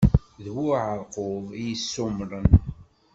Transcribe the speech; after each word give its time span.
D 0.43 0.45
bu 0.53 0.63
uɛaṛqub 0.69 1.45
i 1.59 1.61
yessummṛen. 1.69 2.49